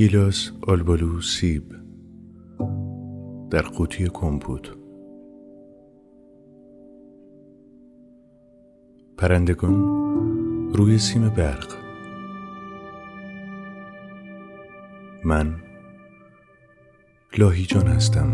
[0.00, 1.74] گیلاس آلبالو سیب
[3.50, 4.70] در قوطی کمپوت.
[9.18, 9.74] پرندگان
[10.74, 11.74] روی سیم برق.
[15.24, 15.56] من
[17.38, 18.28] لاهیجان هستم.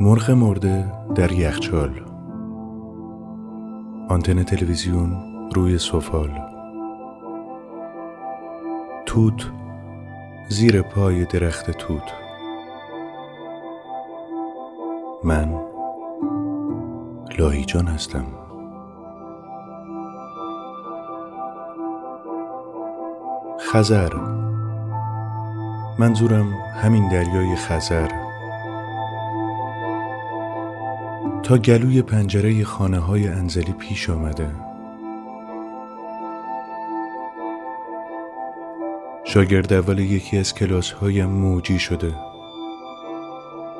[0.00, 2.00] مرغ مرده در یخچال.
[4.08, 6.30] آنتن تلویزیون روی سفال
[9.06, 9.50] توت
[10.48, 12.02] زیر پای درخت توت.
[15.24, 15.60] من
[17.38, 18.26] لاهیجان هستم.
[23.60, 24.12] خزر.
[25.98, 28.08] منظورم همین دریای خزر.
[31.42, 34.69] تا گلوی پنجره خانه های انزلی پیش آمده.
[39.32, 42.14] شاگرد اول یکی از کلاس های موجی شده.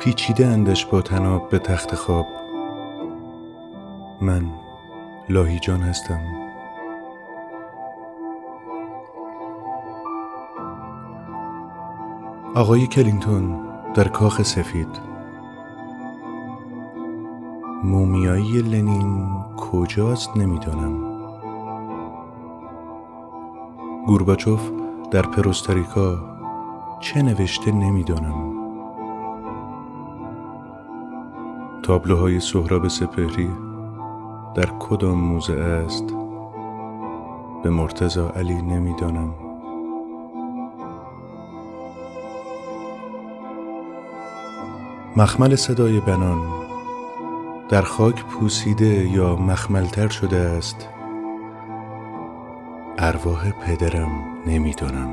[0.00, 2.26] پیچیده اندش با تناب به تخت خواب.
[4.20, 4.46] من
[5.28, 6.20] لاهیجان هستم.
[12.54, 13.60] آقای کلینتون
[13.94, 15.00] در کاخ سفید.
[17.84, 21.18] مومیایی لنین کجاست نمی‌دانم.
[24.06, 24.70] گورباچوف
[25.10, 26.18] در پروستاریکا
[27.00, 28.52] چه نوشته نمی‌دانم.
[31.82, 33.50] تابلوهای سهراب سپهری
[34.54, 36.04] در کدام موزه است؟
[37.62, 39.34] به مرتزا علی نمی‌دانم.
[45.16, 46.38] مخمل صدای بنان
[47.68, 50.88] در خاک پوسیده یا مخملتر شده است؟
[53.00, 54.10] ارواح پدرم
[54.46, 55.10] نمی‌دانم.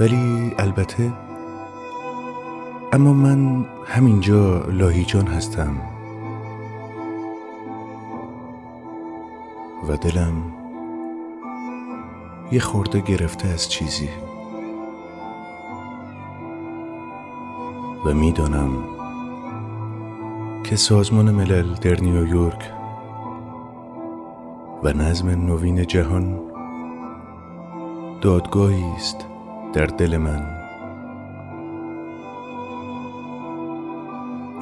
[0.00, 1.12] ولی البته
[2.92, 5.76] اما من همینجا لاهیجان هستم.
[9.88, 10.32] و دلم
[12.52, 14.08] یه خورده گرفته از چیزی.
[18.04, 18.70] و می‌دانم
[20.64, 22.70] که سازمان ملل در نیویورک
[24.84, 26.40] و نظم نوین جهان
[28.20, 29.26] دادگاهی است
[29.72, 30.50] در دل من.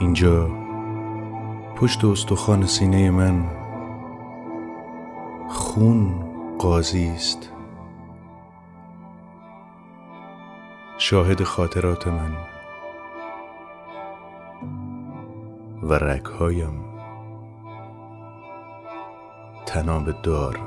[0.00, 0.50] اینجا
[1.76, 3.44] پشت استخوان سینه من
[5.48, 6.14] خون
[6.58, 7.52] قاضی است.
[10.98, 12.36] شاهد خاطرات من
[15.82, 16.91] و رگهایم.
[19.72, 20.58] تناب دار.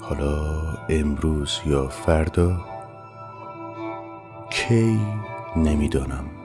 [0.00, 2.64] حالا امروز یا فردا
[4.50, 5.00] کی
[5.56, 6.39] نمی‌دانم.